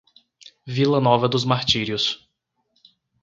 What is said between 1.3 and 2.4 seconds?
Martírios